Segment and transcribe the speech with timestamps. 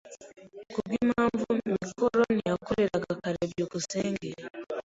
[0.73, 3.41] Kubwimpamvu mikoro ntiyakoraga kare.
[3.51, 4.29] byukusenge